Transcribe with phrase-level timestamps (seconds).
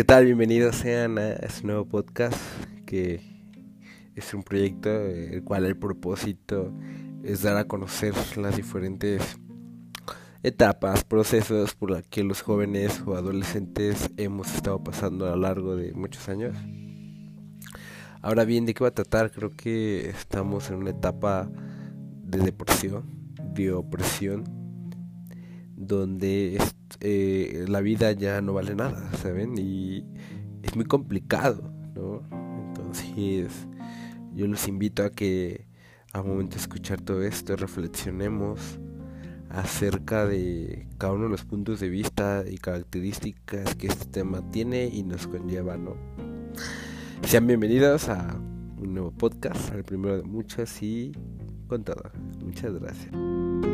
[0.00, 0.24] ¿Qué tal?
[0.24, 2.34] Bienvenidos sean a este nuevo podcast
[2.86, 3.20] que
[4.14, 6.72] es un proyecto el cual el propósito
[7.22, 9.38] es dar a conocer las diferentes
[10.42, 15.76] etapas, procesos por los que los jóvenes o adolescentes hemos estado pasando a lo largo
[15.76, 16.56] de muchos años.
[18.22, 19.30] Ahora bien, ¿de qué va a tratar?
[19.30, 21.50] Creo que estamos en una etapa
[22.24, 23.04] de depresión,
[23.52, 24.44] de opresión,
[25.76, 26.56] donde
[27.00, 29.56] eh, la vida ya no vale nada, ¿saben?
[29.58, 30.04] Y
[30.62, 32.22] es muy complicado, ¿no?
[32.68, 33.66] Entonces,
[34.34, 35.66] yo los invito a que
[36.12, 38.78] a momento de escuchar todo esto reflexionemos
[39.48, 44.86] acerca de cada uno de los puntos de vista y características que este tema tiene
[44.86, 45.96] y nos conlleva, ¿no?
[47.22, 48.36] Sean bienvenidos a
[48.78, 51.12] un nuevo podcast, al primero de muchas y
[51.68, 52.10] con todo.
[52.42, 53.69] Muchas gracias.